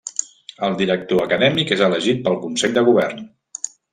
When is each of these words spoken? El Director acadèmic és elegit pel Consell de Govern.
El 0.67 0.77
Director 0.79 1.21
acadèmic 1.25 1.75
és 1.77 1.85
elegit 1.89 2.25
pel 2.27 2.39
Consell 2.47 2.75
de 2.79 2.87
Govern. 2.91 3.23